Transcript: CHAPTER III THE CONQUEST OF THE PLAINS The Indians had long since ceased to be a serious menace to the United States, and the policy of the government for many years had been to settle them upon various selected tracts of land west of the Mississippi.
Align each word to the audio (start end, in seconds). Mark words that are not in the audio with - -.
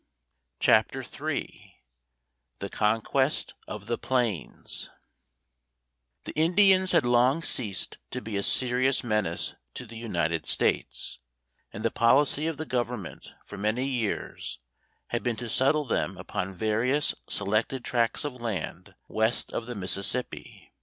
CHAPTER 0.59 1.03
III 1.03 1.75
THE 2.57 2.71
CONQUEST 2.71 3.53
OF 3.67 3.85
THE 3.85 3.99
PLAINS 3.99 4.89
The 6.23 6.31
Indians 6.33 6.93
had 6.93 7.05
long 7.05 7.43
since 7.43 7.49
ceased 7.53 7.97
to 8.09 8.19
be 8.19 8.35
a 8.35 8.41
serious 8.41 9.03
menace 9.03 9.57
to 9.75 9.85
the 9.85 9.97
United 9.97 10.47
States, 10.47 11.19
and 11.71 11.85
the 11.85 11.91
policy 11.91 12.47
of 12.47 12.57
the 12.57 12.65
government 12.65 13.35
for 13.45 13.59
many 13.59 13.85
years 13.87 14.57
had 15.09 15.21
been 15.21 15.35
to 15.35 15.47
settle 15.47 15.85
them 15.85 16.17
upon 16.17 16.55
various 16.55 17.13
selected 17.29 17.85
tracts 17.85 18.25
of 18.25 18.33
land 18.41 18.95
west 19.07 19.53
of 19.53 19.67
the 19.67 19.75
Mississippi. 19.75 20.73